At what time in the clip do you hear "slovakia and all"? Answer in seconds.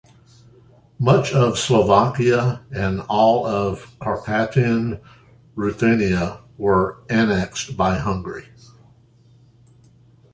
1.59-3.45